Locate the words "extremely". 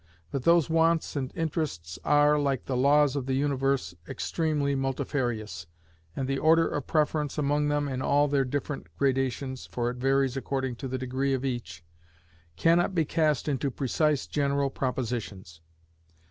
4.07-4.73